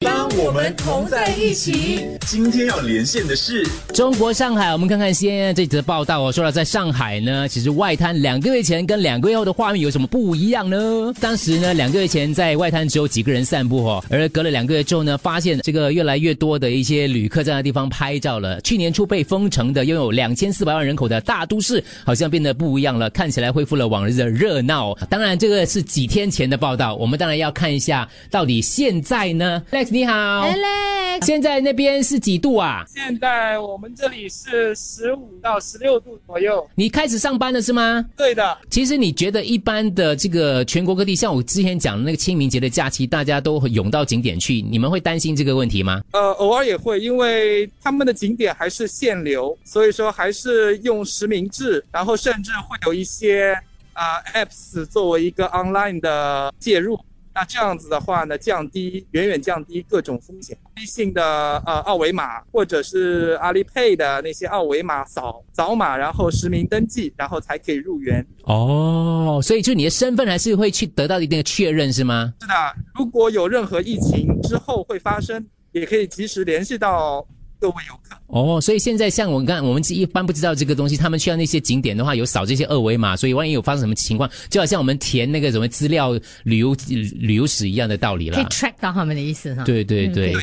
[0.00, 2.06] 当我们同在一起。
[2.26, 3.64] 今天要连线的是
[3.94, 11.14] 中国上海，我们看看 CNN 这则报道哦，说了在上海呢，其实外滩两个月前跟两个月后的画面有什么不一样呢？
[11.20, 18.60] 当时呢，两个月前在外滩只有几个人散步哦，而隔了两个月之后呢，发现这个越来越多的一些旅客在那地方拍照了。
[18.62, 24.92] 去年初被封城的拥有两千四百万人口的大都市，好像变得不一样了，看起来恢复了往日的热闹。
[25.08, 32.84] 当然，这个是几天前的报道，我们当然要看一下到底现在呢你好 Alex，现在那边是几度啊？
[32.88, 36.66] 现在我们这里是十五到十六度左右。
[36.74, 38.04] 你开始上班了是吗？
[38.16, 46.02] 对的，其实你觉得一般的这个全国各地，像我之前讲的那个清明节的假期，大家都涌到景点去，你们会担心这个问题吗？
[46.12, 53.56] 呃，偶尔也会，因为他们的景点还是限流，所以说还是用实名制，然后甚至会有一些
[53.92, 56.98] 啊、apps 作为一个 online 的介入。
[57.36, 60.56] 那这样子的话呢，降低远远降低各种风险。
[60.78, 61.22] 微信的
[61.66, 68.26] 呃二维码，或者是阿里 Pay 的那些二维码扫扫码，然后实名登记，然后才可以入园。
[68.44, 72.32] 哦，所以就你的身份还是会去得到一定的确认是吗？
[72.40, 72.54] 是的，
[72.94, 77.22] 如果有任何疫情之后会发生，也可以及时联系到
[77.58, 78.16] 各位游客。
[78.28, 88.44] 哦，所以现在像我看，我们一般不知道这个东西，他们去到那些景点的话，有扫这些二维码，所以万一有发生什么情况，就好像我们填那个什么资料旅游旅游史一样的道理了可以。
[88.46, 89.62] track 到他们的意思哈。
[89.64, 90.34] 对对对，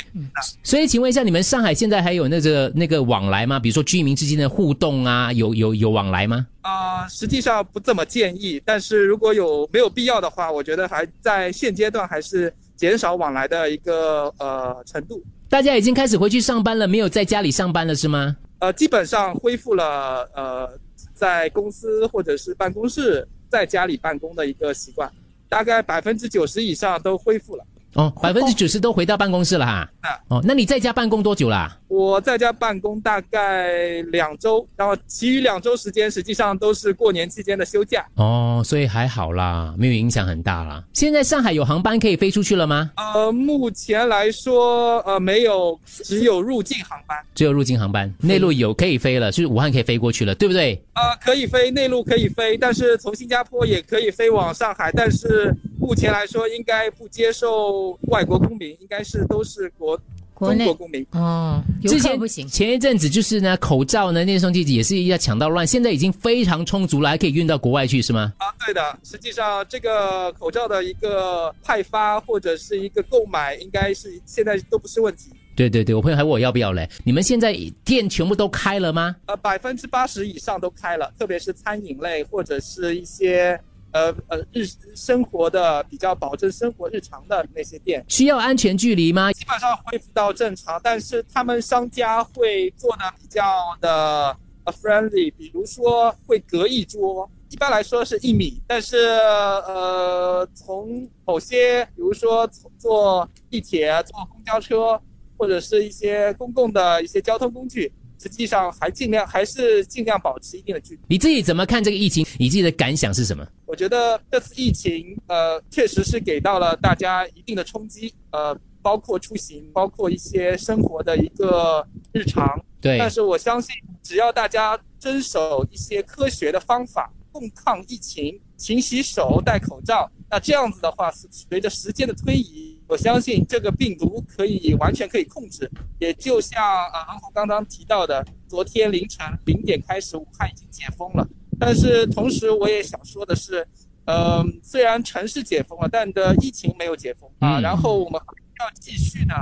[0.64, 3.59] 所以请问一下，你们上海现在还有那个那个往来吗？
[3.59, 6.47] 比如说居民之间的互动啊，有有有往来吗？
[6.64, 15.24] 呃，实际上不这么建议，但是如果有没有必要的话，我觉得还在现阶段还是减少往来的一个呃程度。
[15.50, 18.36] 大家已经开始回去上班了，没有在家里上班了是吗？
[18.60, 20.70] 呃，基本上恢复了呃
[21.14, 25.12] 在公司或者是办公室在家里办公的一个习惯，
[25.48, 27.64] 大概百分之九十以上都恢复了。
[27.96, 29.90] 哦，百分之九十都回到办公室了哈。
[30.30, 31.78] 哦，那你在家办公多久啦？
[31.88, 38.03] 我在家办公大概两周，然后其余两周时间实际上都是过年期间的休假。
[38.16, 40.84] 哦，所以还好啦，没有影响很大啦。
[40.94, 42.92] 现在上海有航班可以飞出去了吗？
[42.98, 47.16] 呃，目前来说，呃，没有，只有入境航班。
[47.36, 50.84] 只有入境航班，内陆有可以飞了，就是武汉可以飞过去了，对不对？
[50.96, 55.53] 呃，可以飞，内陆可以飞，但是从新加坡也可以飞往上海，但是
[55.84, 60.00] 目前来说应该不接受外国公民，应该是都是国
[60.34, 61.06] 国内中国公民。
[61.12, 62.48] 哦，游之前不行。
[62.48, 68.32] 前一阵子就是呢，口罩呢那双机子也是一下抢到乱，现在已经非常充足了，还可以运到国外去是吗？
[68.38, 75.32] 啊，对的，实际上这个口罩的一个派发或者是一个购买，应该是现在都不是问题。
[75.54, 76.90] 对对对，我朋友还问我要不要嘞。
[77.04, 79.16] 你们现在店全部都开了吗？
[79.26, 83.60] 呃，百分之八十以上都开了，特别是餐饮类或者是一些
[83.94, 84.66] 呃呃日
[84.96, 89.31] 生活的比较保证生活日常的那些店，需要安全距离吗？
[89.31, 93.42] 基本上恢复到正常，但是他们商家会做的比较
[93.80, 102.50] 的呃 friendly，比如说会隔一桌，一般来说是一米，但是呃从某些比如说
[102.80, 105.00] 坐地铁、坐公交车
[105.38, 107.92] 或者是一些公共的一些交通工具，
[108.23, 111.01] 实际上还尽量还是尽量保持一定的距离。
[111.09, 112.25] 你自己怎么看这个疫情？
[112.39, 113.45] 你自己的感想是什么？
[113.66, 122.47] 我觉得这次疫情，呃，确实是给到了大家一定的冲击，呃，包括出行，包括一些生活的一个日常。
[122.79, 135.68] 对但是我相信，只要大家遵守一些科学的方法，共抗疫情，勤洗手、戴口罩，那这样子的话，随着时间的推移，我相信这个病毒可以完全可以控制。
[135.98, 141.28] 也就像呃文虎刚刚提到的，昨天凌晨零点开始，武汉已经解封了。
[141.59, 143.68] 但是同时，我也想说的是，
[144.06, 147.58] 呃，虽然城市解封了，但的疫情没有解封啊。
[147.58, 148.28] 嗯然后我们还
[148.64, 149.34] 要继续呢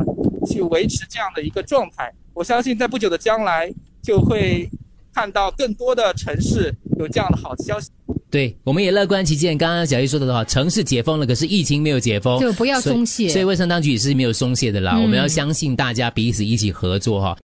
[0.47, 2.09] 去维持这样的一个状态。
[2.33, 3.69] 我相信在不久的将来，
[4.01, 4.69] 就会
[5.13, 7.91] 看到更多的城市有这样的好消息。
[8.29, 9.57] 对，我们也乐观其见。
[9.57, 14.93] 刚刚小易说的话，城市解封了，可是疫情没有解封，就不要松懈所以卫生当局也是没有松懈的啦。
[14.95, 17.37] 嗯我们要相信大家彼此一起合作哈。